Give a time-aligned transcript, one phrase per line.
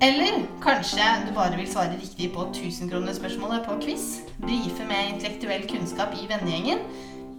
[0.00, 4.04] Eller kanskje du bare vil svare riktig på 1000-kronerspørsmålet på quiz,
[4.38, 6.84] brife med intellektuell kunnskap i vennegjengen,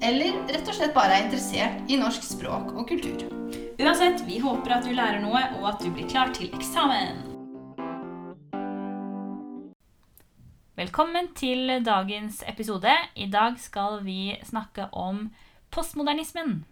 [0.03, 3.23] eller rett og slett bare er interessert i norsk språk og kultur.
[3.79, 7.21] Uansett, vi håper at du lærer noe, og at du blir klar til eksamen.
[10.75, 12.91] Velkommen til dagens episode.
[13.16, 15.29] I dag skal vi snakke om
[15.71, 16.66] postmodernismen.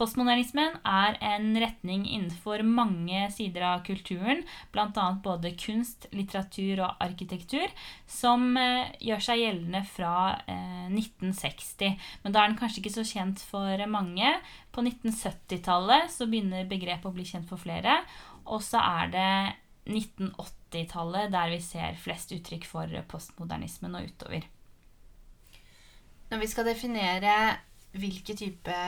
[0.00, 4.38] Postmodernismen er en retning innenfor mange sider av kulturen,
[4.72, 5.02] bl.a.
[5.20, 7.68] både kunst, litteratur og arkitektur,
[8.08, 10.14] som eh, gjør seg gjeldende fra
[10.48, 11.98] eh, 1960.
[12.22, 14.32] Men da er den kanskje ikke så kjent for mange.
[14.72, 17.98] På 1970-tallet så begynner begrepet å bli kjent for flere.
[18.48, 19.28] Og så er det
[19.90, 24.48] 1980-tallet der vi ser flest uttrykk for postmodernismen og utover.
[26.32, 27.36] Når vi skal definere
[28.00, 28.80] hvilke type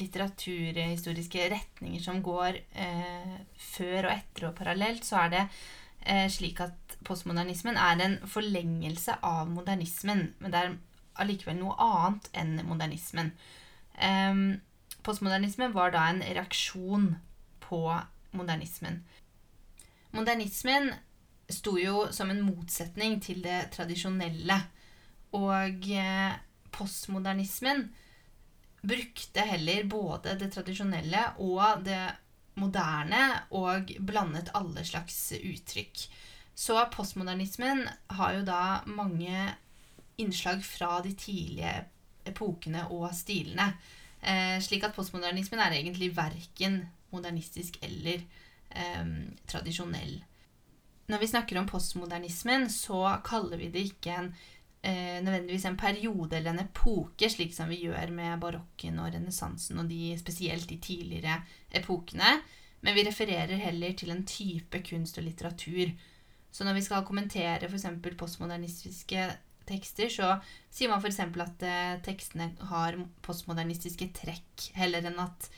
[0.00, 6.62] litteraturhistoriske retninger som går eh, før og etter og parallelt, så er det eh, slik
[6.64, 10.26] at postmodernismen er en forlengelse av modernismen.
[10.40, 10.76] Men det er
[11.22, 13.32] allikevel noe annet enn modernismen.
[13.94, 14.42] Eh,
[15.06, 17.12] postmodernismen var da en reaksjon
[17.64, 17.82] på
[18.34, 19.02] modernismen.
[20.14, 20.92] Modernismen
[21.50, 24.58] sto jo som en motsetning til det tradisjonelle.
[25.34, 26.34] Og eh,
[26.74, 27.88] postmodernismen
[28.84, 32.02] brukte heller både det tradisjonelle og det
[32.60, 33.22] moderne
[33.56, 36.04] og blandet alle slags uttrykk.
[36.54, 37.82] Så postmodernismen
[38.14, 39.48] har jo da mange
[40.22, 41.72] innslag fra de tidlige
[42.24, 43.72] epokene og stilene.
[44.22, 48.22] Eh, slik at postmodernismen er egentlig verken modernistisk eller
[48.70, 49.10] eh,
[49.50, 50.20] tradisjonell.
[51.10, 54.30] Når vi snakker om postmodernismen, så kaller vi det ikke en
[54.84, 59.80] eh, nødvendigvis en periode eller en epoke, slik som vi gjør med barokken og renessansen
[59.80, 61.40] og de, spesielt de tidligere
[61.74, 62.36] epokene.
[62.84, 65.94] Men vi refererer heller til en type kunst og litteratur.
[66.52, 67.88] Så når vi skal kommentere f.eks.
[68.20, 69.28] postmodernistiske
[69.66, 70.34] tekster, så
[70.70, 71.20] sier man f.eks.
[71.24, 75.48] at eh, tekstene har postmodernistiske trekk, heller enn at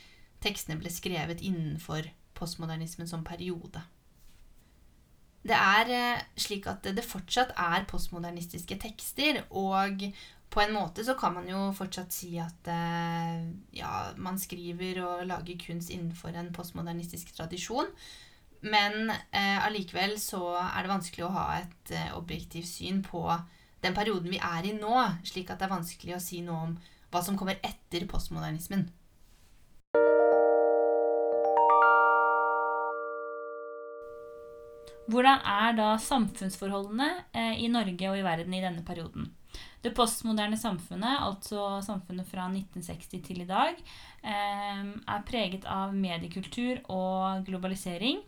[0.43, 2.07] tekstene ble skrevet innenfor
[2.37, 3.83] postmodernismen som periode.
[5.43, 10.01] Det er eh, slik at det fortsatt er postmodernistiske tekster, og
[10.49, 13.43] på en måte så kan man jo fortsatt si at eh,
[13.77, 17.91] ja, man skriver og lager kunst innenfor en postmodernistisk tradisjon.
[18.65, 23.23] Men eh, allikevel så er det vanskelig å ha et eh, objektivt syn på
[23.83, 24.95] den perioden vi er i nå,
[25.27, 26.77] slik at det er vanskelig å si noe om
[27.11, 28.87] hva som kommer etter postmodernismen.
[35.07, 39.29] Hvordan er da samfunnsforholdene eh, i Norge og i verden i denne perioden?
[39.81, 43.77] Det postmoderne samfunnet, altså samfunnet fra 1960 til i dag,
[44.23, 48.19] eh, er preget av mediekultur og globalisering.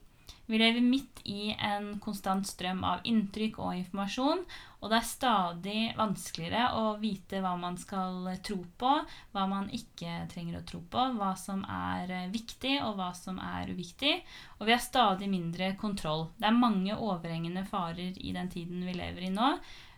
[0.49, 4.45] Vi lever midt i en konstant strøm av inntrykk og informasjon,
[4.79, 8.91] og det er stadig vanskeligere å vite hva man skal tro på,
[9.35, 13.73] hva man ikke trenger å tro på, hva som er viktig og hva som er
[13.73, 14.15] uviktig.
[14.59, 16.29] Og vi har stadig mindre kontroll.
[16.39, 19.51] Det er mange overhengende farer i den tiden vi lever i nå.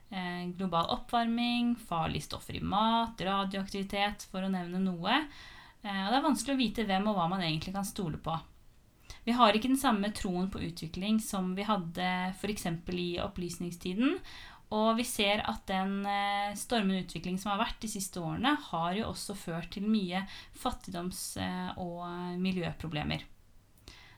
[0.10, 5.22] Eh, global oppvarming, farlige stoffer i mat, radioaktivitet, for å nevne noe.
[5.86, 8.34] Eh, og det er vanskelig å vite hvem og hva man egentlig kan stole på.
[9.24, 12.66] Vi har ikke den samme troen på utvikling som vi hadde f.eks.
[12.98, 14.18] i opplysningstiden.
[14.72, 18.96] Og vi ser at den eh, stormende utvikling som har vært de siste årene, har
[18.96, 20.24] jo også ført til mye
[20.56, 22.06] fattigdoms- eh, og
[22.40, 23.26] miljøproblemer.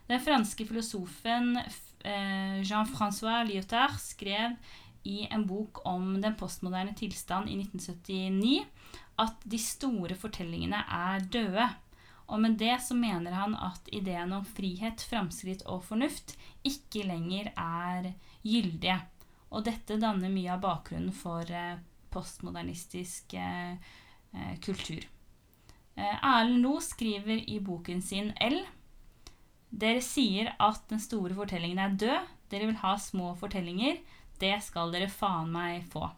[0.06, 4.54] Den franske filosofen eh, Jean-Francois Lyotard skrev
[5.04, 8.62] i en bok om den postmoderne tilstand i 1979
[9.20, 11.66] at de store fortellingene er døde.
[12.32, 17.50] Og med det så mener han at ideen om frihet, framskritt og fornuft ikke lenger
[17.52, 18.14] er
[18.44, 18.96] gyldige.
[19.54, 21.78] Og dette danner mye av bakgrunnen for eh,
[22.14, 23.76] postmodernistisk eh,
[24.34, 25.04] eh, kultur.
[25.94, 28.58] Erlend Loe skriver i boken sin L.
[29.70, 32.32] Dere sier at den store fortellingen er død.
[32.50, 34.00] Dere vil ha små fortellinger.
[34.42, 36.08] Det skal dere faen meg få.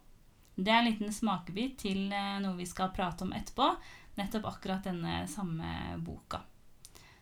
[0.57, 3.69] Det er en liten smakebit til noe vi skal prate om etterpå.
[4.17, 6.41] Nettopp akkurat denne samme boka.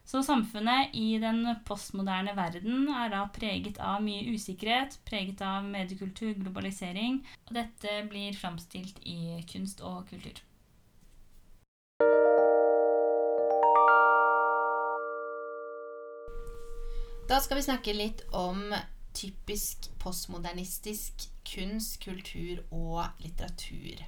[0.05, 6.35] Så samfunnet i den postmoderne verden er da preget av mye usikkerhet, preget av mediekultur,
[6.37, 7.23] globalisering.
[7.49, 10.43] Og dette blir framstilt i kunst og kultur.
[17.25, 18.75] Da skal vi snakke litt om
[19.17, 24.05] typisk postmodernistisk kunst, kultur og litteratur.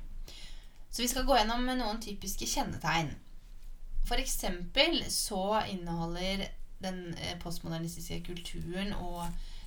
[0.90, 3.14] Så vi skal gå gjennom noen typiske kjennetegn.
[4.06, 6.46] For eksempel så inneholder
[6.82, 9.24] den eh, postmodernistiske kulturen og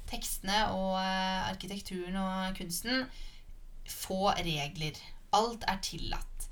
[0.10, 3.04] tekstene og eh, arkitekturen og kunsten
[3.90, 4.98] få regler.
[5.36, 6.48] Alt er tillatt.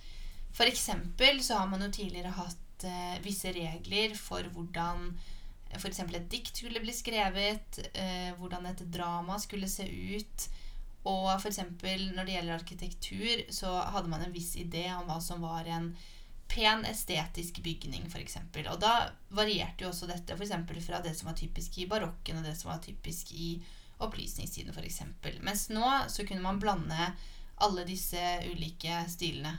[0.58, 5.12] For eksempel så har man jo tidligere hatt eh, visse regler for hvordan
[5.78, 6.00] f.eks.
[6.00, 7.76] et dikt skulle bli skrevet,
[8.40, 10.46] hvordan et drama skulle se ut.
[11.12, 11.60] Og f.eks.
[11.84, 15.92] når det gjelder arkitektur, så hadde man en viss idé om hva som var en
[16.52, 18.38] pen, estetisk bygning, f.eks.
[18.68, 18.94] Og da
[19.30, 22.72] varierte jo også dette for fra det som var typisk i barokken, og det som
[22.72, 23.56] var typisk i
[24.04, 25.02] opplysningstiden, f.eks.
[25.42, 27.12] Mens nå så kunne man blande
[27.64, 28.22] alle disse
[28.52, 29.56] ulike stilene.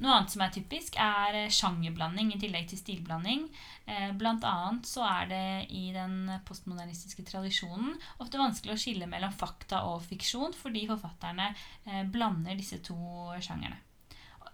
[0.00, 3.42] Noe annet som er typisk, er eh, sjangerblanding i tillegg til stilblanding.
[3.84, 5.42] Eh, blant annet så er det
[5.76, 12.00] i den postmodernistiske tradisjonen ofte vanskelig å skille mellom fakta og fiksjon, fordi forfatterne eh,
[12.08, 12.96] blander disse to
[13.44, 13.76] sjangerne.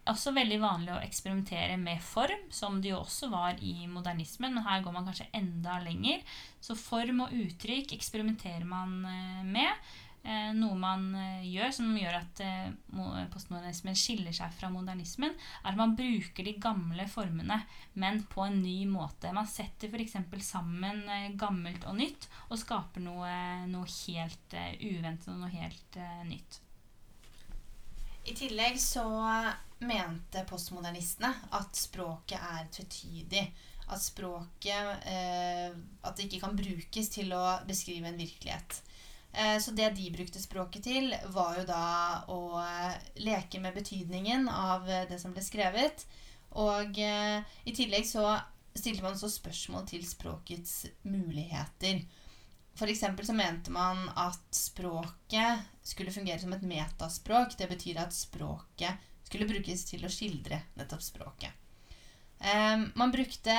[0.06, 4.66] Også veldig vanlig å eksperimentere med form, som det jo også var i modernismen, men
[4.66, 6.22] her går man kanskje enda lenger.
[6.62, 9.00] Så form og uttrykk eksperimenterer man
[9.50, 9.88] med.
[10.26, 12.70] Eh, noe man eh, gjør som gjør at eh,
[13.30, 17.60] postmodernismen skiller seg fra modernismen, er at man bruker de gamle formene,
[17.94, 19.30] men på en ny måte.
[19.36, 20.18] Man setter f.eks.
[20.48, 21.04] sammen
[21.38, 23.30] gammelt og nytt og skaper noe,
[23.70, 26.62] noe helt uventet og noe helt nytt.
[28.26, 29.06] I tillegg så
[29.78, 33.44] mente postmodernistene at språket er tvetydig.
[33.86, 35.70] At språket eh,
[36.02, 38.80] At det ikke kan brukes til å beskrive en virkelighet.
[39.36, 41.86] Eh, så det de brukte språket til, var jo da
[42.32, 46.06] å eh, leke med betydningen av eh, det som ble skrevet.
[46.56, 48.30] Og i tillegg så
[48.72, 52.00] stilte man så spørsmål til språkets muligheter.
[52.84, 57.56] Eksempel så mente man at språket skulle fungere som et metaspråk.
[57.58, 61.50] Det betyr at språket skulle brukes til å skildre nettopp språket.
[62.94, 63.54] Man brukte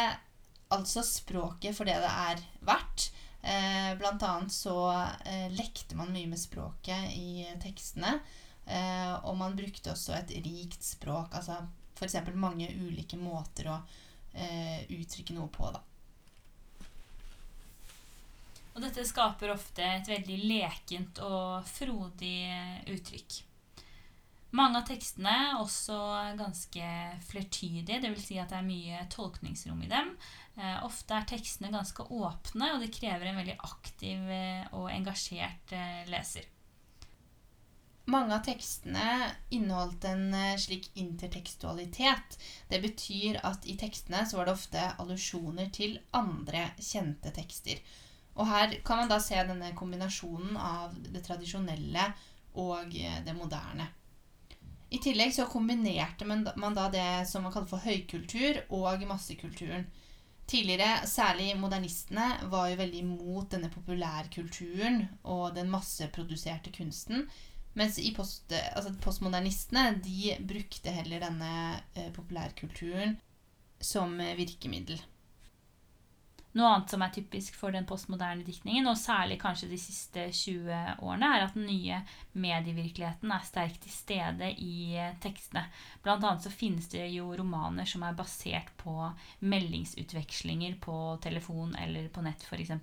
[0.70, 3.10] altså språket for det det er verdt.
[3.42, 4.76] Eh, blant annet så
[5.26, 8.18] eh, lekte man mye med språket i tekstene.
[8.66, 11.36] Eh, og man brukte også et rikt språk.
[11.38, 11.62] Altså
[11.96, 12.18] f.eks.
[12.36, 13.78] mange ulike måter å
[14.34, 15.84] eh, uttrykke noe på, da.
[18.78, 22.46] Og dette skaper ofte et veldig lekent og frodig
[22.94, 23.40] uttrykk.
[24.56, 25.96] Mange av tekstene er også
[26.38, 26.90] ganske
[27.28, 28.28] flertydige, dvs.
[28.30, 30.14] Si at det er mye tolkningsrom i dem.
[30.56, 35.74] Eh, ofte er tekstene ganske åpne, og det krever en veldig aktiv eh, og engasjert
[35.76, 36.46] eh, leser.
[38.08, 40.30] Mange av tekstene inneholdt en
[40.62, 42.38] slik intertekstualitet.
[42.70, 47.82] Det betyr at i tekstene var det ofte allusjoner til andre kjente tekster.
[48.38, 52.12] Og her kan man da se denne kombinasjonen av det tradisjonelle
[52.58, 53.88] og det moderne.
[54.90, 59.88] I tillegg så kombinerte man da det som man kaller for høykultur og massekulturen.
[60.48, 67.26] Tidligere, særlig modernistene, var jo veldig imot denne populærkulturen og den masseproduserte kunsten.
[67.78, 71.52] Mens post, altså postmodernistene de brukte heller denne
[71.98, 73.18] eh, populærkulturen
[73.84, 75.04] som virkemiddel.
[76.58, 81.04] Noe annet som er typisk for den postmoderne diktningen, og særlig kanskje de siste 20
[81.06, 82.00] årene, er at den nye
[82.34, 85.68] medievirkeligheten er sterkt til stede i eh, tekstene.
[86.06, 88.96] Blant annet så finnes det jo romaner som er basert på
[89.46, 92.74] meldingsutvekslinger på telefon eller på nett f.eks.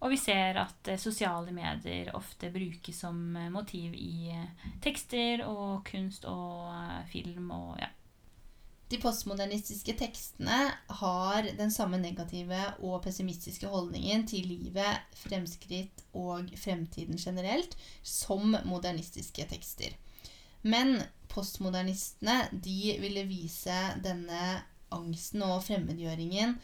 [0.00, 4.34] Og vi ser at eh, sosiale medier ofte brukes som eh, motiv i
[4.82, 6.74] tekster og kunst og
[7.12, 7.92] film og ja.
[8.90, 10.58] De postmodernistiske tekstene
[11.00, 19.46] har den samme negative og pessimistiske holdningen til livet, fremskritt og fremtiden generelt som modernistiske
[19.52, 19.94] tekster.
[20.66, 20.98] Men
[21.30, 24.42] postmodernistene de ville vise denne
[24.90, 26.56] angsten og fremmedgjøringen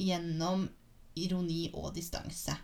[0.00, 0.66] gjennom
[1.14, 2.56] ironi og distanse.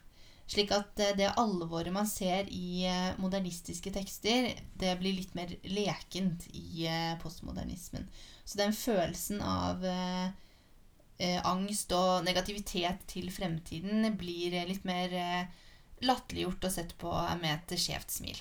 [0.47, 5.53] Slik at eh, det alvoret man ser i eh, modernistiske tekster, det blir litt mer
[5.67, 8.07] lekent i eh, postmodernismen.
[8.45, 15.65] Så den følelsen av eh, angst og negativitet til fremtiden blir litt mer eh,
[16.07, 17.11] latterliggjort og sett på
[17.41, 18.39] med et skjevt smil.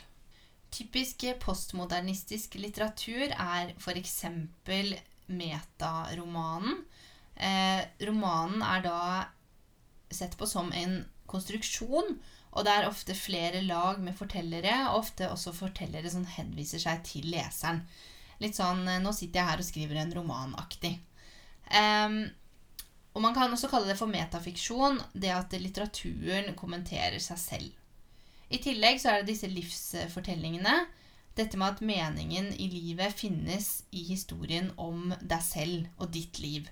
[0.76, 4.18] Typisk postmodernistisk litteratur er f.eks.
[5.26, 6.84] metaromanen.
[7.36, 9.00] Eh, romanen er da
[10.12, 11.00] sett på som en
[11.36, 12.18] konstruksjon,
[12.56, 17.04] og det er ofte flere lag med fortellere, og ofte også fortellere som henviser seg
[17.08, 17.84] til leseren.
[18.44, 20.96] Litt sånn eh, 'nå sitter jeg her og skriver en roman'-aktig.
[21.72, 22.20] Em,
[23.16, 27.72] og man kan også kalle det for metafiksjon, det at litteraturen kommenterer seg selv.
[28.52, 30.76] I tillegg så er det disse livsfortellingene.
[31.36, 36.68] Dette med at meningen i livet finnes i historien om deg selv og ditt liv.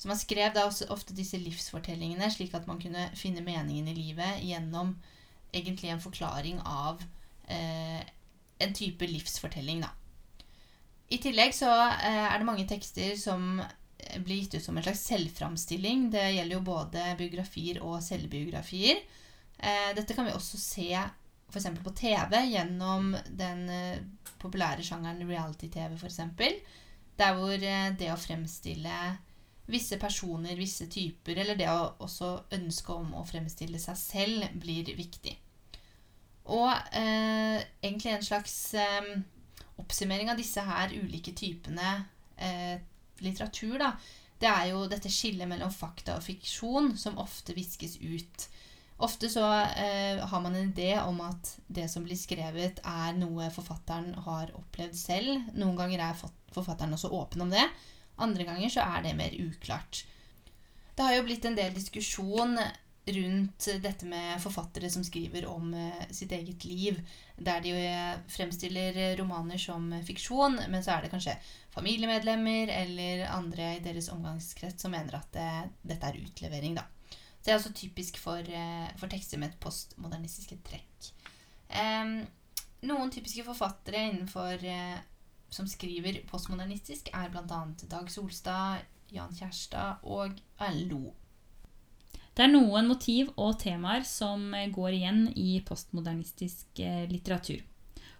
[0.00, 3.96] Så man skrev da også ofte disse livsfortellingene slik at man kunne finne meningen i
[3.98, 4.94] livet gjennom
[5.52, 7.02] egentlig en forklaring av
[7.50, 8.00] eh,
[8.64, 9.90] en type livsfortelling, da.
[11.10, 14.86] I tillegg så eh, er det mange tekster som eh, blir gitt ut som en
[14.86, 16.08] slags selvframstilling.
[16.14, 19.02] Det gjelder jo både biografier og selvbiografier.
[19.58, 20.90] Eh, dette kan vi også se
[21.50, 21.72] f.eks.
[21.84, 24.04] på TV gjennom den eh,
[24.40, 26.20] populære sjangeren reality-TV, f.eks.
[27.20, 29.00] Der hvor eh, det å fremstille
[29.70, 34.90] visse personer, visse typer, eller det å også ønske om å fremstille seg selv, blir
[34.98, 35.36] viktig.
[36.50, 39.12] Og eh, egentlig en slags eh,
[39.80, 41.92] oppsummering av disse her ulike typene
[42.36, 42.80] eh,
[43.22, 43.92] litteratur, da,
[44.40, 48.48] det er jo dette skillet mellom fakta og fiksjon som ofte viskes ut.
[49.00, 53.48] Ofte så eh, har man en idé om at det som blir skrevet, er noe
[53.52, 55.48] forfatteren har opplevd selv.
[55.56, 56.18] Noen ganger er
[56.52, 57.64] forfatteren også åpen om det.
[58.20, 60.04] Andre ganger så er det mer uklart.
[60.94, 62.58] Det har jo blitt en del diskusjon
[63.10, 67.00] rundt dette med forfattere som skriver om eh, sitt eget liv,
[67.40, 67.94] der de jo
[68.30, 71.38] fremstiller romaner som fiksjon, men så er det kanskje
[71.74, 75.50] familiemedlemmer eller andre i deres omgangskrets som mener at det,
[75.94, 76.86] dette er utlevering, da.
[77.40, 81.10] Så det er også typisk for, eh, for tekster med et postmodernistiske trekk.
[81.70, 82.18] Um,
[82.90, 84.98] noen typiske forfattere innenfor eh,
[85.50, 87.62] som skriver postmodernistisk, er bl.a.
[87.90, 91.10] Dag Solstad, Jan Kjærstad og Erlend Lo.
[92.30, 97.60] Det er noen motiv og temaer som går igjen i postmodernistisk eh, litteratur.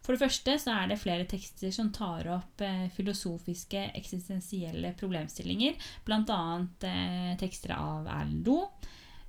[0.01, 5.77] For det første så er det flere tekster som tar opp eh, filosofiske, eksistensielle problemstillinger,
[6.09, 6.41] bl.a.
[6.91, 8.67] Eh, tekster av Erlend Loe.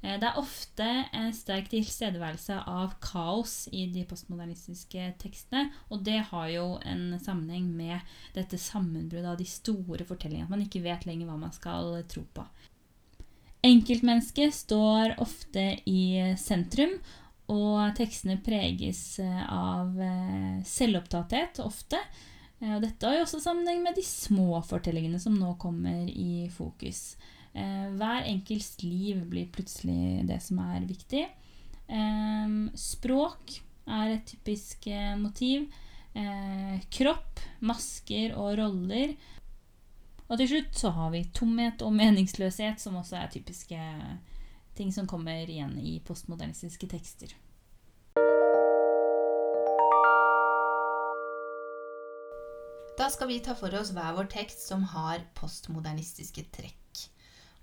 [0.01, 6.19] Eh, Det er ofte en sterk tilstedeværelse av kaos i de postmodernistiske tekstene, og det
[6.31, 8.01] har jo en sammenheng med
[8.33, 12.25] dette sammenbruddet av de store fortellingene, at man ikke vet lenger hva man skal tro
[12.33, 12.45] på.
[13.63, 16.97] Enkeltmennesket står ofte i sentrum,
[17.51, 21.99] og tekstene preges eh, av eh, selvopptatthet ofte.
[22.61, 27.15] Og dette har jo også sammenheng med de små fortellingene som nå kommer i fokus.
[27.53, 31.25] Eh, Hver enkelts liv blir plutselig det som er viktig.
[31.91, 35.67] Eh, Språk er et typisk eh, motiv.
[36.15, 39.15] Eh, Kropp, masker og roller.
[40.31, 43.79] Og til slutt så har vi tomhet og meningsløshet, som også er typiske
[44.77, 47.33] ting som kommer igjen i postmodernistiske tekster.
[52.97, 56.80] Da skal vi ta for oss hver vår tekst som har postmodernistiske trekk.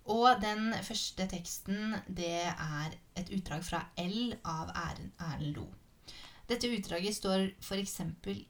[0.09, 5.67] Og den første teksten, det er et utdrag fra L av Erlend Lo.
[6.49, 7.99] Dette utdraget står f.eks.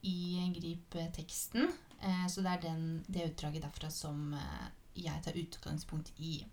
[0.06, 0.18] i
[0.54, 1.66] Grip-teksten,
[1.98, 4.68] eh, så det er den, det utdraget derfra som eh,
[5.02, 6.44] jeg tar utgangspunkt i.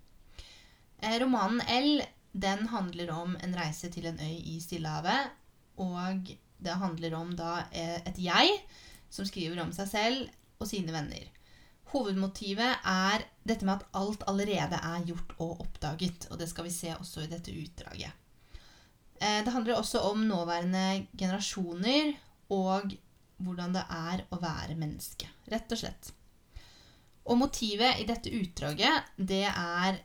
[0.97, 2.01] Eh, romanen L
[2.33, 5.29] den handler om en reise til en øy i Stillehavet,
[5.77, 8.57] og det handler om da et jeg
[9.11, 11.29] som skriver om seg selv og sine venner.
[11.93, 16.73] Hovedmotivet er dette med at alt allerede er gjort og oppdaget, og det skal vi
[16.73, 18.11] se også i dette utdraget.
[19.21, 22.15] Eh, Det handler også om nåværende generasjoner
[22.49, 22.95] og
[23.37, 26.11] hvordan det er å være menneske, rett og slett.
[27.25, 29.97] Og motivet i dette utdraget, det er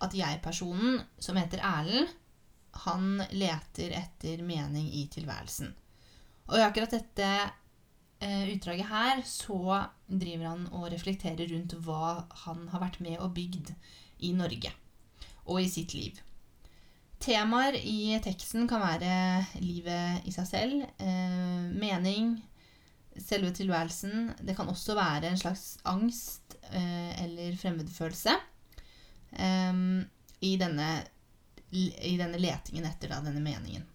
[0.00, 2.08] at jeg-personen, som heter Erlend,
[2.86, 5.72] han leter etter mening i tilværelsen.
[6.48, 7.30] Og i akkurat dette
[8.20, 13.70] utdraget her, så driver han og reflekterer rundt hva han har vært med og bygd
[14.26, 14.72] i Norge
[15.48, 16.18] og i sitt liv.
[17.18, 22.36] Temaer i teksten kan være livet i seg selv, eh, mening,
[23.18, 24.34] selve tilværelsen.
[24.38, 28.36] Det kan også være en slags angst eh, eller fremmedfølelse
[29.34, 29.82] eh,
[30.40, 30.90] i, denne,
[31.72, 33.86] i denne letingen etter denne meningen.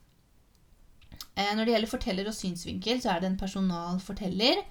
[1.36, 4.62] Eh, når det gjelder forteller og synsvinkel, så er det en personal forteller.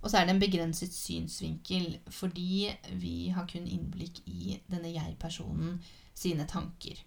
[0.00, 2.70] Og så er det en begrenset synsvinkel, fordi
[3.02, 5.76] vi har kun innblikk i denne jeg-personen
[6.16, 7.02] sine tanker.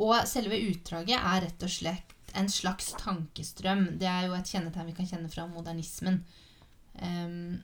[0.00, 3.98] Og selve utdraget er rett og slett en slags tankestrøm.
[4.00, 6.22] Det er jo et kjennetegn vi kan kjenne fra modernismen.
[6.96, 7.60] Um,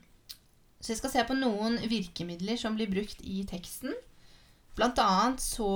[0.79, 3.95] så jeg skal se på noen virkemidler som blir brukt i teksten.
[4.77, 5.71] Blant annet så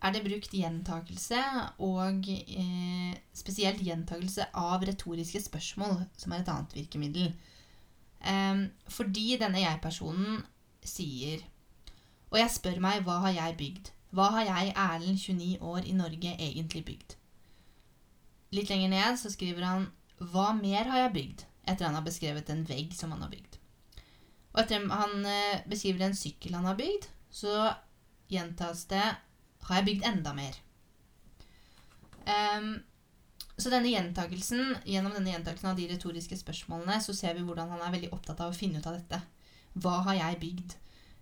[0.00, 1.40] er det brukt gjentakelse,
[1.84, 7.30] og eh, spesielt gjentakelse av retoriske spørsmål, som er et annet virkemiddel.
[8.20, 10.42] Eh, fordi denne jeg-personen
[10.84, 11.44] sier
[12.30, 13.88] Og jeg spør meg, hva har jeg bygd?
[14.14, 17.16] Hva har jeg, Erlend, 29 år, i Norge, egentlig bygd?
[18.54, 19.88] Litt lenger ned så skriver han
[20.18, 21.44] Hva mer har jeg bygd?
[21.66, 23.58] Etter han har beskrevet en vegg som han har bygd.
[24.52, 27.72] Og etter han eh, beskriver en sykkel han har bygd, så
[28.30, 29.04] gjentas det
[29.68, 30.56] Har jeg bygd enda mer?
[32.26, 32.72] Um,
[33.60, 37.82] så denne gjentakelsen, gjennom denne gjentakelsen av de retoriske spørsmålene så ser vi hvordan han
[37.84, 39.20] er veldig opptatt av å finne ut av dette.
[39.80, 40.78] Hva har jeg bygd?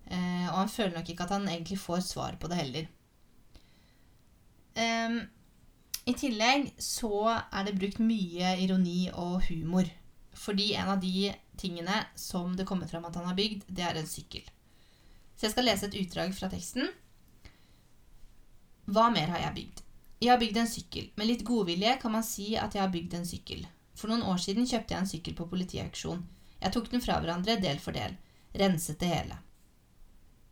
[0.08, 2.88] Uh, og han føler nok ikke at han egentlig får svar på det heller.
[4.78, 5.18] Um,
[6.06, 9.90] I tillegg så er det brukt mye ironi og humor.
[10.38, 13.98] Fordi en av de tingene som det kommer fram at han har bygd, det er
[13.98, 14.46] en sykkel.
[15.34, 16.88] Så jeg skal lese et utdrag fra teksten.
[18.88, 19.80] Hva mer har jeg bygd?
[20.18, 21.10] Jeg har bygd en sykkel.
[21.20, 23.66] Med litt godvilje kan man si at jeg har bygd en sykkel.
[23.98, 26.22] For noen år siden kjøpte jeg en sykkel på politiauksjon.
[26.62, 28.16] Jeg tok den fra hverandre del for del.
[28.56, 29.36] Renset det hele.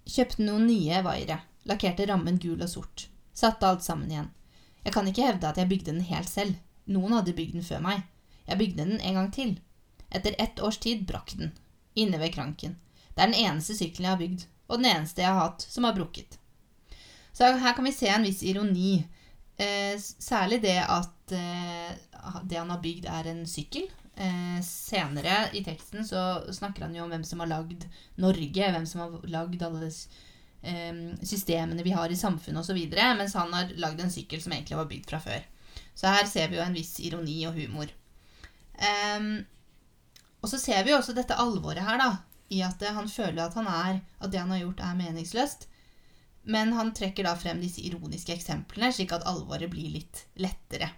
[0.05, 1.41] Kjøpte noen nye vaiere.
[1.67, 3.09] Lakkerte rammen gul og sort.
[3.33, 4.31] Satte alt sammen igjen.
[4.85, 6.61] Jeg kan ikke hevde at jeg bygde den helt selv.
[6.85, 8.05] Noen hadde bygd den før meg.
[8.47, 9.57] Jeg bygde den en gang til.
[10.13, 11.57] Etter ett års tid brakk den.
[11.97, 12.77] Inne ved kranken.
[13.17, 15.89] Det er den eneste sykkelen jeg har bygd, og den eneste jeg har hatt som
[15.89, 16.37] har brukket.
[17.37, 19.03] Så her kan vi se en viss ironi
[19.57, 21.93] Eh, særlig det at eh,
[22.45, 23.89] det han har bygd, er en sykkel.
[24.17, 27.87] Eh, senere i teksten så snakker han jo om hvem som har lagd
[28.21, 33.53] Norge, hvem som har lagd alle eh, systemene vi har i samfunnet osv., mens han
[33.57, 35.45] har lagd en sykkel som egentlig var bygd fra før.
[35.97, 37.89] Så her ser vi jo en viss ironi og humor.
[38.77, 39.47] Um,
[40.45, 42.11] og så ser vi jo også dette alvoret her, da,
[42.53, 45.65] i at han føler at han er, at det han har gjort, er meningsløst.
[46.47, 50.93] Men han trekker da frem disse ironiske eksemplene, slik at alvoret blir litt lettere.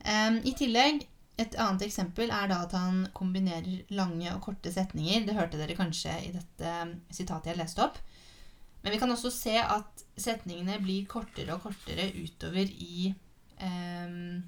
[0.00, 1.02] Um, I tillegg,
[1.40, 5.26] et annet eksempel er da at han kombinerer lange og korte setninger.
[5.26, 6.72] Det hørte dere kanskje i dette
[7.12, 8.00] sitatet jeg leste opp.
[8.80, 13.12] Men vi kan også se at setningene blir kortere og kortere utover i,
[13.60, 14.40] um,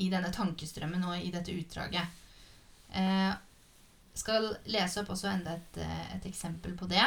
[0.00, 2.20] i denne tankestrømmen og i dette utdraget.
[2.90, 3.36] Jeg uh,
[4.16, 5.82] skal lese opp også enda et,
[6.16, 7.04] et eksempel på det.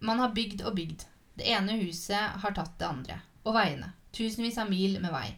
[0.00, 1.04] Man har bygd og bygd.
[1.36, 3.20] Det ene huset har tatt det andre.
[3.44, 3.92] Og veiene.
[4.16, 5.28] Tusenvis av mil med vei.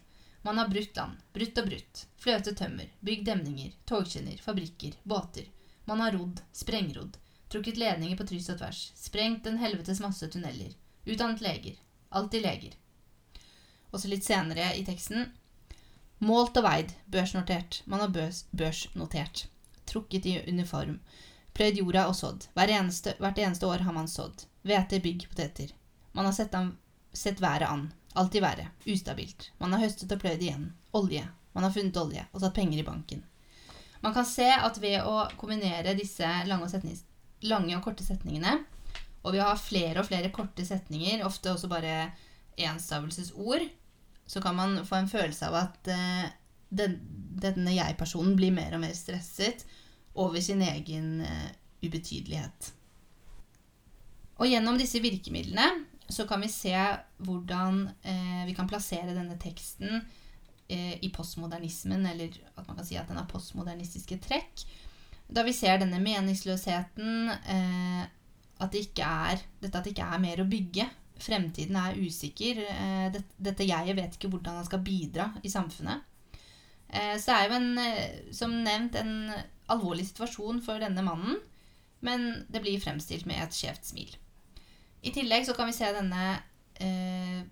[0.42, 1.18] Man har brutt land.
[1.34, 2.04] Brutt og brutt.
[2.22, 2.90] Fløtet tømmer.
[3.00, 3.72] Bygd demninger.
[3.86, 4.38] Togskinner.
[4.42, 4.94] Fabrikker.
[5.02, 5.48] Båter.
[5.84, 6.42] Man har rodd.
[6.52, 7.18] Sprengrodd.
[7.50, 8.84] Trukket ledninger på tryss og tvers.
[8.98, 10.72] Sprengt en helvetes masse tunneler.
[11.04, 11.76] Utdannet leger.
[12.08, 12.78] Alltid leger.
[13.90, 15.26] Også litt senere i teksten.
[16.22, 16.94] Målt og veid.
[17.10, 17.82] Børsnotert.
[17.90, 19.48] Man har børs, børsnotert.
[19.90, 21.00] Trukket i uniform.
[21.52, 22.46] Pløyd jorda og sådd.
[22.56, 24.46] Eneste, hvert eneste år har man sådd.
[24.64, 25.74] Hvete, bygg, poteter.
[26.12, 26.76] Man har sett, an,
[27.12, 27.90] sett været an.
[28.14, 28.86] Alltid været.
[28.86, 29.50] Ustabilt.
[29.58, 30.72] Man har høstet og pløyd igjen.
[30.92, 31.26] Olje.
[31.52, 33.24] Man har funnet olje og satt penger i banken.
[34.02, 37.02] Man kan se at ved å kombinere disse lange og,
[37.46, 38.56] lange og korte setningene,
[39.22, 42.08] og ved å ha flere og flere korte setninger, ofte også bare
[42.58, 43.68] enstavelsesord,
[44.26, 46.26] så kan man få en følelse av at uh,
[46.74, 46.98] den,
[47.42, 49.62] denne jeg-personen blir mer og mer stresset
[50.14, 51.50] over sin egen uh,
[51.82, 52.72] ubetydelighet.
[54.42, 55.66] Og gjennom disse virkemidlene
[56.12, 56.74] så kan vi se
[57.24, 60.00] hvordan eh, vi kan plassere denne teksten
[60.68, 64.64] eh, i postmodernismen, eller at man kan si at den har postmodernistiske trekk.
[65.32, 70.42] Da vi ser denne meningsløsheten, at det ikke er, dette at det ikke er mer
[70.42, 70.84] å bygge.
[71.22, 72.60] Fremtiden er usikker.
[73.40, 76.04] Dette jeget vet ikke hvordan han skal bidra i samfunnet.
[76.92, 79.14] Så det er jo en, som nevnt en
[79.72, 81.40] alvorlig situasjon for denne mannen,
[82.02, 84.16] men det blir fremstilt med et skjevt smil.
[85.02, 86.26] I tillegg så kan vi se denne
[86.82, 87.42] eh,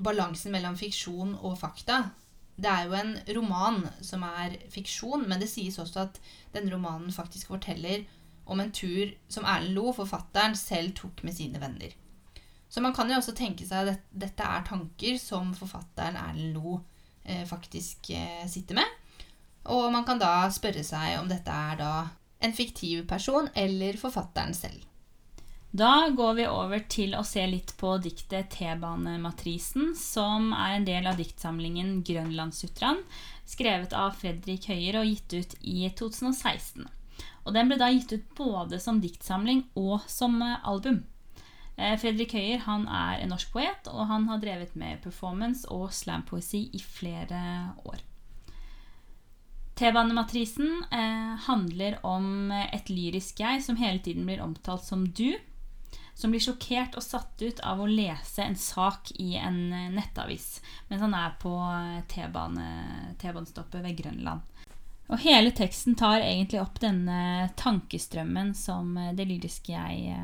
[0.00, 2.02] balansen mellom fiksjon og fakta.
[2.60, 6.20] Det er jo en roman som er fiksjon, men det sies også at
[6.54, 8.04] denne romanen faktisk forteller
[8.50, 11.94] om en tur som Erlend Lo, forfatteren, selv tok med sine venner.
[12.70, 16.80] Så man kan jo også tenke seg at dette er tanker som forfatteren Erlend Lo
[17.24, 18.99] eh, faktisk eh, sitter med.
[19.68, 21.94] Og man kan da spørre seg om dette er da
[22.40, 24.86] en fiktiv person eller forfatteren selv.
[25.70, 31.06] Da går vi over til å se litt på diktet T-banematrisen, som er en del
[31.06, 33.04] av diktsamlingen Grønlandssutraen,
[33.46, 36.88] skrevet av Fredrik Høyer og gitt ut i 2016.
[37.44, 41.04] Og Den ble da gitt ut både som diktsamling og som eh, album.
[41.76, 45.92] Eh, Fredrik Høyer han er en norsk poet, og han har drevet med performance og
[45.94, 47.40] slampoesi i flere
[47.86, 48.02] år.
[49.80, 55.32] T-banematrisen eh, handler om et lyrisk jeg som hele tiden blir omtalt som du
[56.20, 60.60] som blir sjokkert og satt ut av å lese en sak i en eh, nettavis
[60.90, 64.44] mens han er på eh, T-banestoppet ved Grønland.
[65.10, 70.14] Og hele teksten tar egentlig opp denne tankestrømmen som eh, det lyriske jeg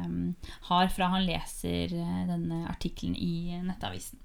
[0.68, 1.96] har fra han leser
[2.28, 4.20] denne artikkelen i nettavisen.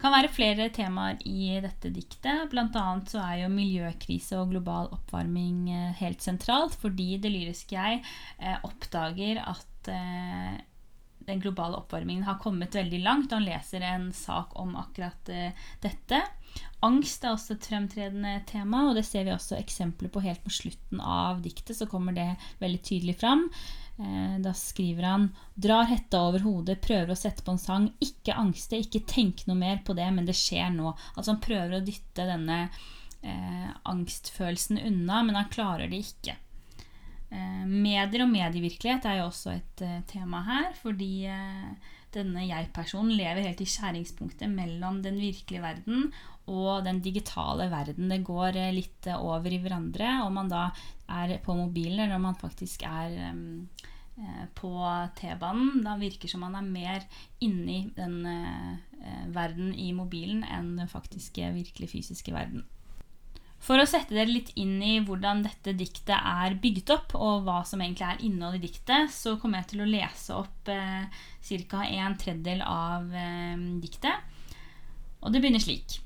[0.00, 2.46] Kan være flere temaer i dette diktet.
[2.52, 5.68] Blant annet så er jo miljøkrise og global oppvarming
[6.00, 8.00] helt sentralt, fordi det lyriske jeg
[8.64, 9.90] oppdager at
[11.28, 13.34] den globale oppvarmingen har kommet veldig langt.
[13.36, 15.30] Han leser en sak om akkurat
[15.84, 16.22] dette.
[16.80, 20.54] Angst er også et fremtredende tema, og det ser vi også eksempler på helt på
[20.62, 21.76] slutten av diktet.
[21.76, 22.30] Så kommer det
[22.64, 23.50] veldig tydelig fram.
[24.00, 27.90] Uh, da skriver han Drar hetta over hodet, prøver å sette på en sang.
[28.00, 30.94] Ikke angste, ikke tenk noe mer på det, men det skjer nå.
[31.14, 32.62] Altså Han prøver å dytte denne
[33.22, 36.36] eh, angstfølelsen unna, men han klarer det ikke.
[37.30, 43.14] Eh, medier og medievirkelighet er jo også et eh, tema her, fordi uh, denne jeg-personen
[43.14, 46.08] lever helt i skjæringspunktet mellom den virkelige verden
[46.48, 48.10] og den digitale verden.
[48.12, 50.68] Det går uh, litt over i hverandre om man da
[51.10, 53.68] er på mobilen, eller om man faktisk er um,
[54.54, 54.72] på
[55.18, 55.80] T-banen.
[55.84, 57.06] Da virker som man er mer
[57.40, 58.18] inni den
[59.32, 62.66] verden i mobilen enn den faktiske, virkelig fysiske verden.
[63.60, 67.60] For å sette dere litt inn i hvordan dette diktet er bygget opp, og hva
[67.68, 71.04] som egentlig er innholdet i diktet, så kommer jeg til å lese opp eh,
[71.68, 71.82] ca.
[71.84, 74.48] en tredjedel av eh, diktet.
[75.20, 75.98] Og det begynner slik.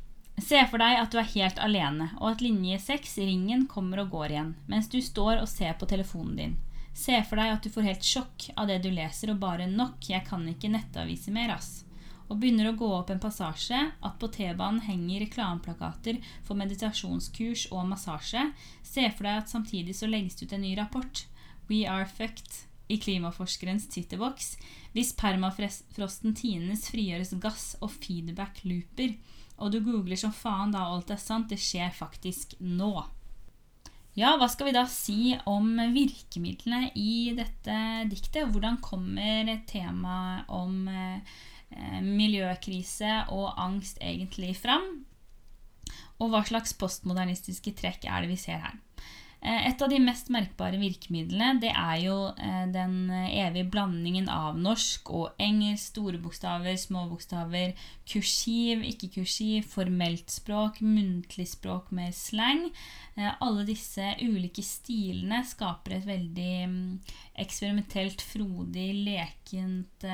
[0.42, 4.10] Se for deg at du er helt alene, og at linje 6, ringen, kommer og
[4.16, 6.56] går igjen, mens du står og ser på telefonen din.
[6.94, 10.02] Se for deg at du får helt sjokk av det du leser, og bare nok,
[10.10, 11.84] jeg kan ikke nettavise mer, ass.
[12.26, 17.86] Og begynner å gå opp en passasje at på T-banen henger reklameplakater for meditasjonskurs og
[17.92, 18.48] massasje,
[18.82, 21.26] se for deg at samtidig så legges det ut en ny rapport,
[21.70, 24.50] We are fucked, i klimaforskerens twitterboks,
[24.92, 29.14] hvis permafrosten tines frigjøres gass og feedback looper,
[29.58, 32.94] og du googler som faen da alt er sant, det skjer faktisk nå.
[34.14, 37.78] Ja, hva skal vi da si om virkemidlene i dette
[38.10, 38.46] diktet?
[38.52, 41.34] Hvordan kommer temaet om eh,
[42.02, 44.86] miljøkrise og angst egentlig fram?
[46.22, 48.78] Og hva slags postmodernistiske trekk er det vi ser her?
[49.44, 54.56] Eh, et av de mest merkbare virkemidlene det er jo eh, den evige blandingen av
[54.56, 57.74] norsk og engelsk, store bokstaver, små bokstaver,
[58.08, 62.66] kursiv, ikke-kursiv, formelt språk, muntlig språk med slang.
[63.14, 66.86] Alle disse ulike stilene skaper et veldig mm,
[67.44, 70.08] eksperimentelt, frodig, lekent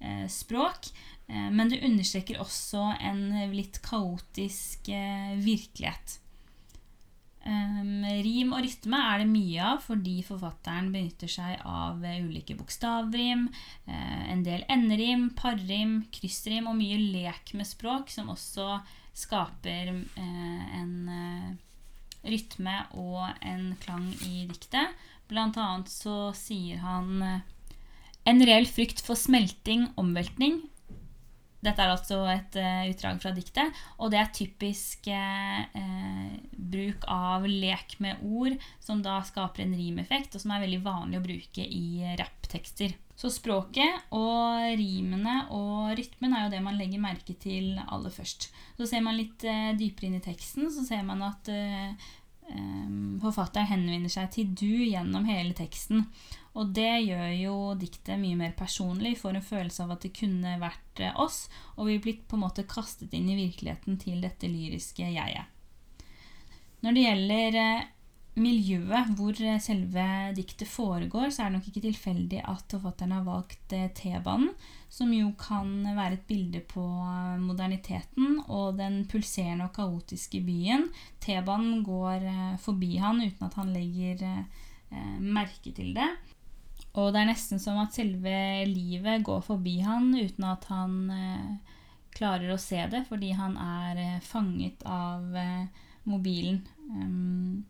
[0.00, 0.86] Eh, språk.
[1.26, 5.34] Eh, men det understreker også en litt kaotisk eh,
[7.48, 8.24] virkelighet.
[8.28, 13.48] Rim og rytme er det mye av fordi forfatteren benytter seg av ulike bokstavrim,
[13.88, 18.80] en del enderim, parrim, kryssrim og mye lek med språk, som også
[19.16, 20.94] skaper en
[22.24, 24.92] rytme og en klang i diktet.
[25.28, 27.22] Blant annet så sier han
[28.28, 30.62] en reell frykt for smelting, omveltning.
[31.58, 37.48] Dette er altså et uh, utdrag fra diktet, og det er typisk uh, bruk av
[37.50, 41.66] lek med ord, som da skaper en rimeffekt, og som er veldig vanlig å bruke
[41.66, 42.94] i rapptekster.
[43.18, 48.52] Så språket og rimene og rytmen er jo det man legger merke til aller først.
[48.78, 51.54] Så ser man litt uh, dypere inn i teksten, så ser man at
[53.20, 56.06] forfatteren henvender seg til du gjennom hele teksten.
[56.58, 60.56] Og det gjør jo diktet mye mer personlig, får en følelse av at det kunne
[60.58, 61.44] vært eh, oss,
[61.76, 65.54] og vi blir på en måte kastet inn i virkeligheten til dette lyriske jeget.
[66.82, 67.84] Når det gjelder eh,
[68.42, 73.28] miljøet hvor eh, selve diktet foregår, så er det nok ikke tilfeldig at forfatteren har
[73.28, 74.50] valgt T-banen,
[74.90, 76.82] som jo kan være et bilde på
[77.38, 80.88] moderniteten og den pulserende og kaotiske byen.
[81.22, 82.26] T-banen går
[82.64, 84.24] forbi han uten at han legger
[85.20, 86.08] merke til det.
[86.98, 88.34] Og det er nesten som at selve
[88.66, 91.74] livet går forbi han uten at han eh,
[92.16, 96.62] klarer å se det, fordi han er eh, fanget av eh, mobilen.
[96.90, 97.66] Um,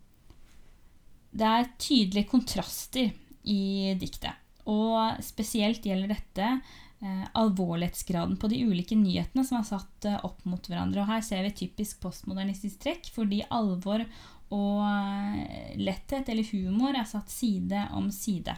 [1.38, 3.10] det er tydelige kontraster
[3.48, 4.36] i diktet.
[4.68, 10.44] Og spesielt gjelder dette eh, alvorlighetsgraden på de ulike nyhetene som er satt eh, opp
[10.48, 11.02] mot hverandre.
[11.02, 14.04] Og her ser vi typisk postmodernistisk trekk, fordi alvor
[14.54, 18.56] og eh, letthet eller humor er satt side om side.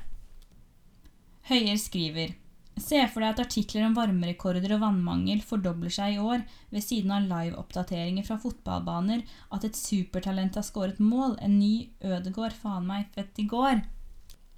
[1.48, 2.37] Høyer skriver
[2.81, 7.12] Se for deg at artikler om varmerekorder og vannmangel fordobler seg i år, ved siden
[7.12, 13.11] av live-oppdateringer fra fotballbaner, at et supertalent har skåret mål, en ny Ødegård, faen meg
[13.16, 13.83] født i går.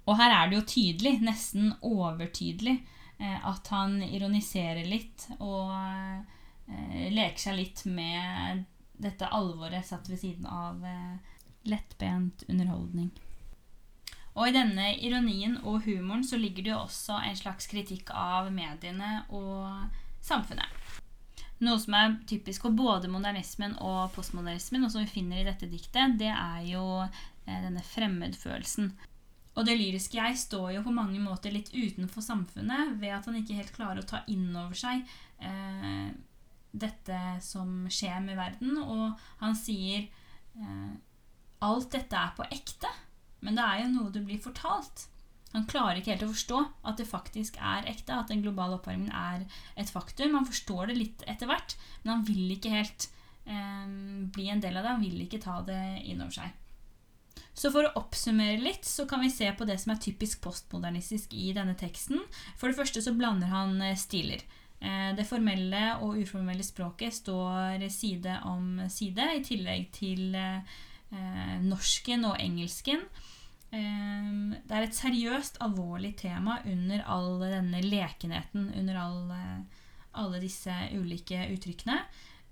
[0.07, 2.77] Og her er det jo tydelig, nesten overtydelig,
[3.19, 8.63] eh, at han ironiserer litt og eh, leker seg litt med
[9.03, 13.11] dette alvoret satt ved siden av eh, lettbent underholdning.
[14.33, 18.49] Og i denne ironien og humoren så ligger det jo også en slags kritikk av
[18.53, 19.67] mediene og
[20.25, 20.81] samfunnet.
[21.63, 25.69] Noe som er typisk for både modernismen og postmodernismen, og som vi finner i dette
[25.71, 28.89] diktet, det er jo eh, denne fremmedfølelsen.
[29.53, 33.37] Og det lyriske jeg står jo på mange måter litt utenfor samfunnet ved at han
[33.37, 35.05] ikke helt klarer å ta inn over seg
[35.45, 36.09] eh,
[36.73, 38.79] dette som skjer med verden.
[38.81, 40.07] Og han sier
[40.57, 40.93] eh,
[41.63, 42.89] alt dette er på ekte.
[43.43, 45.07] Men det er jo noe du blir fortalt.
[45.53, 49.13] Han klarer ikke helt å forstå at det faktisk er ekte, at den globale oppvarmingen
[49.13, 49.45] er
[49.77, 50.33] et faktum.
[50.33, 53.07] Han forstår det litt etter hvert, men han vil ikke helt
[53.45, 53.85] eh,
[54.33, 54.95] bli en del av det.
[54.95, 56.59] Han vil ikke ta det inn over seg.
[57.53, 61.35] Så for å oppsummere litt, så kan vi se på det som er typisk postmodernistisk
[61.37, 62.23] i denne teksten.
[62.57, 64.41] For det første så blander han eh, stiler.
[64.81, 72.25] Eh, det formelle og uformelle språket står side om side, i tillegg til eh, norsken
[72.31, 73.05] og engelsken.
[73.73, 79.39] Det er et seriøst, alvorlig tema under all denne lekenheten, under alle,
[80.13, 81.97] alle disse ulike uttrykkene.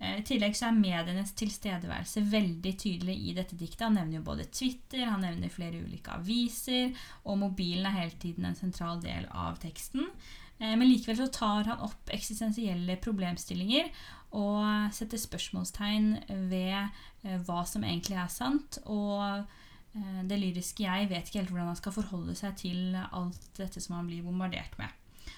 [0.02, 3.86] Eh, I tillegg så er medienes tilstedeværelse veldig tydelig i dette diktet.
[3.86, 8.50] Han nevner jo både Twitter, han nevner flere ulike aviser, og mobilen er hele tiden
[8.50, 10.10] en sentral del av teksten.
[10.58, 13.94] Eh, men likevel så tar han opp eksistensielle problemstillinger
[14.42, 16.14] og setter spørsmålstegn
[16.50, 18.82] ved eh, hva som egentlig er sant.
[18.86, 19.61] og Eh,
[19.92, 23.98] det lyriske jeg vet ikke helt hvordan han skal forholde seg til alt dette som
[23.98, 24.88] han blir bombardert med.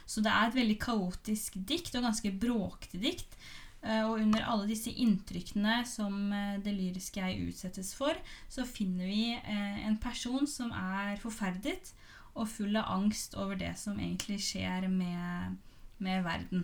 [0.06, 3.38] Så det er et veldig kaotisk dikt, og ganske bråkete dikt.
[3.84, 8.16] Eh, og under alle disse inntrykkene som eh, det lyriske jeg utsettes for,
[8.52, 11.92] så finner vi en person som er forferdet
[12.34, 15.60] og full av angst over det som egentlig skjer med,
[16.02, 16.64] med verden.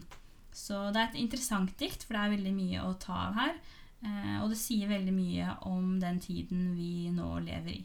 [0.56, 3.60] Så det er et interessant dikt, for det er veldig mye å ta av her.
[4.06, 7.82] Eh, og det sier veldig mye om den tiden vi nå lever i.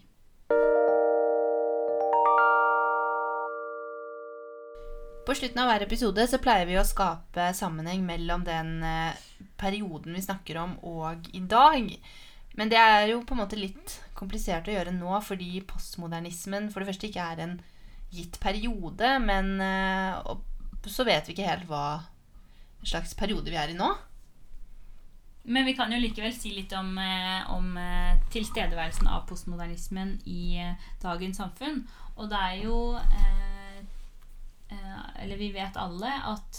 [5.25, 9.17] På slutten av hver episode så pleier vi å skape sammenheng mellom den eh,
[9.57, 11.89] perioden vi snakker om, og i dag.
[12.55, 16.81] Men det er jo på en måte litt komplisert å gjøre nå, fordi postmodernismen for
[16.81, 17.55] det første ikke er en
[18.13, 20.35] gitt periode, men eh,
[20.85, 21.85] så vet vi ikke helt hva
[22.85, 23.89] slags periode vi er i nå.
[25.47, 30.57] Men vi kan jo likevel si litt om, eh, om eh, tilstedeværelsen av postmodernismen i
[30.61, 31.83] eh, dagens samfunn.
[32.15, 32.77] Og det er jo
[35.15, 36.57] Eller vi vet alle at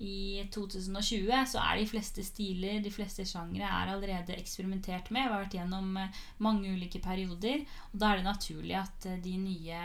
[0.00, 5.26] i 2020 så er de fleste stiler, de fleste sjangre, er allerede eksperimentert med.
[5.26, 5.98] Vi har vært gjennom
[6.38, 7.66] mange ulike perioder.
[7.92, 9.82] Og da er det naturlig at de nye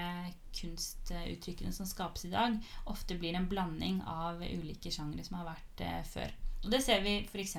[0.56, 2.56] kunstuttrykkene som skapes i dag,
[2.92, 6.32] ofte blir en blanding av ulike sjangre som har vært før.
[6.64, 7.58] Og det ser vi f.eks.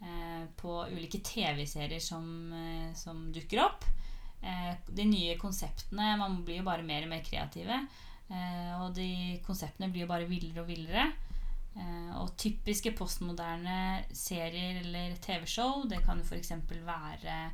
[0.00, 3.84] Eh, på ulike TV-serier som, eh, som, dukker opp.
[4.42, 7.86] Eh, de nye konseptene Man blir jo bare mer og mer kreative.
[8.80, 11.12] og de konseptene blir jo bare villere og villere.
[12.16, 16.52] og typiske postmoderne serier eller TV-show, det kan jo f.eks.
[16.70, 17.50] være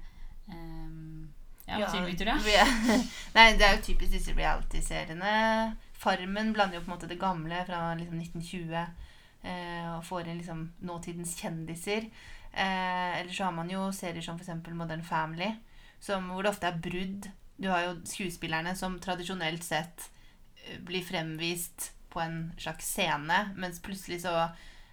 [0.46, 1.28] um,
[1.66, 2.36] ja, du, Victoria?
[3.36, 5.76] Nei, det er jo typisk disse reality-seriene.
[6.00, 9.09] Farmen blander jo på en måte det gamle fra liksom 1920 eh,
[9.40, 12.10] og får inn liksom nåtidens kjendiser.
[12.52, 14.72] Eh, eller så har man jo serier som f.eks.
[14.74, 15.52] Modern Family,
[16.00, 17.30] som, hvor det ofte er brudd.
[17.60, 20.08] Du har jo skuespillerne som tradisjonelt sett
[20.64, 24.34] eh, blir fremvist på en slags scene, mens plutselig så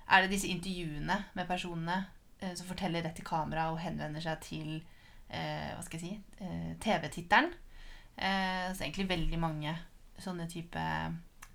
[0.08, 2.04] er det disse intervjuene med personene
[2.40, 6.44] eh, som forteller rett i kamera og henvender seg til eh, hva skal jeg si
[6.46, 7.50] eh, TV-titteren.
[8.18, 9.74] Eh, så egentlig veldig mange
[10.22, 10.84] sånne type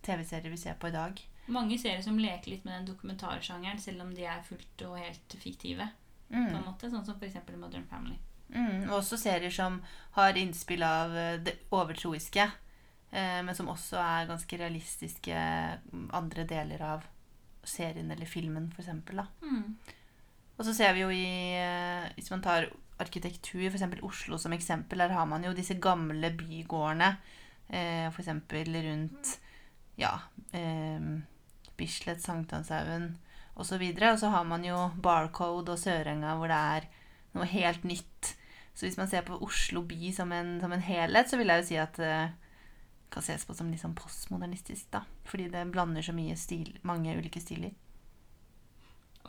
[0.02, 4.05] TV-serier vi ser på i dag mange serier som leker litt med den dokumentarsjangeren, selv
[4.05, 5.88] om de er fullt og helt fiktive.
[6.33, 6.46] Mm.
[6.48, 7.40] på en måte, Sånn som f.eks.
[7.61, 8.16] Modern Family.
[8.52, 9.81] Mm, og også serier som
[10.16, 12.46] har innspill av eh, det overtroiske,
[13.11, 15.42] eh, men som også er ganske realistiske
[15.92, 17.05] mm, andre deler av
[17.64, 18.90] serien eller filmen, f.eks.
[19.44, 19.76] Mm.
[20.57, 21.26] Og så ser vi jo i
[21.57, 22.70] eh, Hvis man tar
[23.02, 24.02] arkitektur, f.eks.
[24.05, 27.16] Oslo som eksempel, der har man jo disse gamle bygårdene,
[27.68, 28.33] eh, f.eks.
[28.52, 29.37] rundt
[30.00, 30.12] ja,
[30.57, 31.00] eh,
[31.82, 33.16] Bislett, Sankthanshaugen
[33.58, 33.82] osv.
[33.82, 36.88] Og, og så har man jo Barcode og Sørenga hvor det er
[37.34, 38.34] noe helt nytt.
[38.72, 41.62] Så hvis man ser på Oslo by som en, som en helhet, så vil jeg
[41.62, 42.16] jo si at det
[43.12, 45.02] kan ses på som litt sånn postmodernistisk, da.
[45.28, 47.74] Fordi det blander så mye stil, mange ulike stiler.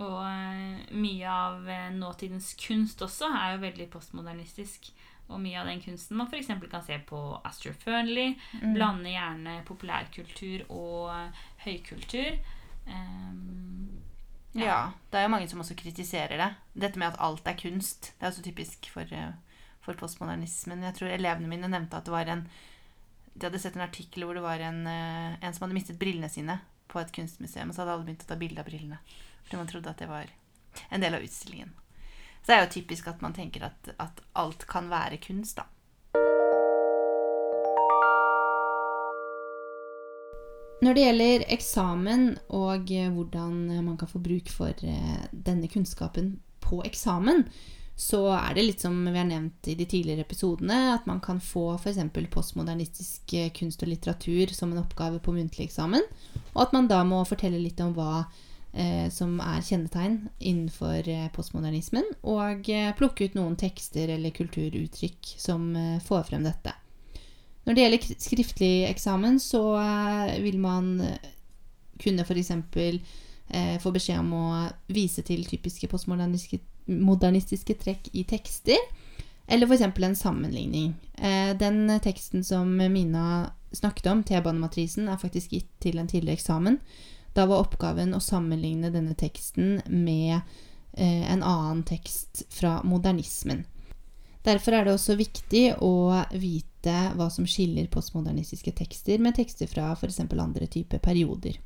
[0.02, 4.90] Og eh, mye av eh, nåtidens kunst også er jo veldig postmodernistisk.
[5.32, 6.52] Og mye av den kunsten man f.eks.
[6.72, 8.36] kan se på Astro Fearnley.
[8.62, 8.74] Mm.
[8.76, 12.42] Blander gjerne populærkultur og eh, høykultur.
[12.88, 13.88] Um,
[14.52, 14.66] ja.
[14.66, 14.82] ja.
[15.10, 16.50] Det er jo mange som også kritiserer det.
[16.86, 18.12] Dette med at alt er kunst.
[18.20, 19.16] Det er så typisk for,
[19.86, 20.84] for postmodernismen.
[20.90, 22.46] Jeg tror elevene mine nevnte at det var en
[23.34, 26.60] De hadde sett en artikkel hvor det var en, en som hadde mistet brillene sine
[26.92, 29.00] på et kunstmuseum, og så hadde alle begynt å ta bilde av brillene.
[29.48, 30.30] Fordi man trodde at det var
[30.94, 31.74] en del av utstillingen.
[32.44, 35.70] Så det er jo typisk at man tenker at, at alt kan være kunst, da.
[40.84, 43.54] Når det gjelder eksamen og hvordan
[43.86, 47.46] man kan få bruk for eh, denne kunnskapen på eksamen,
[47.96, 51.40] så er det litt som vi har nevnt i de tidligere episodene, at man kan
[51.40, 52.02] få f.eks.
[52.34, 56.04] postmodernistisk eh, kunst og litteratur som en oppgave på muntlig eksamen,
[56.52, 58.26] og at man da må fortelle litt om hva
[58.74, 65.36] eh, som er kjennetegn innenfor eh, postmodernismen, og eh, plukke ut noen tekster eller kulturuttrykk
[65.38, 66.74] som eh, får frem dette.
[67.64, 71.30] Når det gjelder skriftlig eksamen, så eh, vil man eh,
[72.02, 72.52] kunne f.eks.
[73.54, 74.46] Eh, få beskjed om å
[74.92, 78.80] vise til typiske postmodernistiske trekk i tekster.
[79.48, 79.84] Eller f.eks.
[79.84, 80.94] en sammenligning.
[81.60, 86.80] den teksten som Mina snakket om, T-banematrisen, er faktisk gitt til en tidligere eksamen.
[87.34, 90.36] Da var oppgaven å sammenligne denne teksten med
[90.94, 93.66] eh, en annen tekst fra modernismen.
[94.44, 99.94] Derfor er det også viktig å vite hva som skiller postmodernistiske tekster med tekster fra
[99.96, 100.20] f.eks.
[100.20, 101.62] andre typer perioder.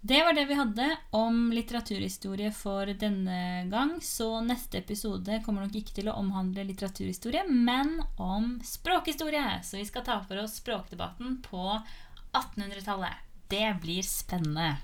[0.00, 3.96] Det var det vi hadde om litteraturhistorie for denne gang.
[4.00, 9.58] Så neste episode kommer nok ikke til å omhandle litteraturhistorie, men om språkhistorie.
[9.66, 11.64] Så vi skal ta for oss språkdebatten på
[12.30, 13.27] 1800-tallet.
[13.50, 14.74] Det blir spennende.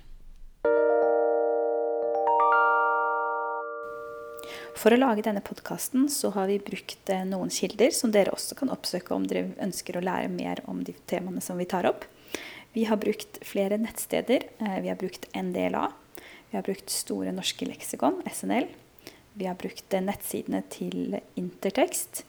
[4.73, 8.71] For å lage denne podkasten har vi brukt eh, noen kilder som dere også kan
[8.73, 12.07] oppsøke om dere ønsker å lære mer om de temaene som vi tar opp.
[12.73, 14.47] Vi har brukt flere nettsteder.
[14.57, 15.83] Eh, vi har brukt NDLA.
[16.49, 18.65] Vi har brukt Store norske leksikon, SNL.
[19.37, 22.23] Vi har brukt eh, nettsidene til Intertekst.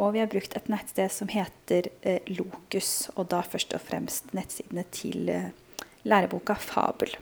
[0.00, 1.86] Og vi har brukt et nettsted som heter
[2.32, 5.28] Lokus, og da først og fremst nettsidene til
[6.04, 7.12] læreboka Fabel.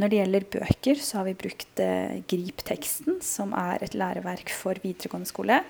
[0.00, 4.80] Når det gjelder bøker, så har vi brukt eh, Grip-teksten, som er et læreverk for
[4.80, 5.60] videregående skole.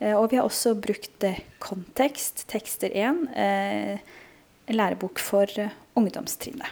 [0.00, 3.98] Eh, og vi har også brukt eh, Kontekst, tekster 1, eh,
[4.68, 5.48] en lærebok for
[5.96, 6.68] ungdomstrinnet.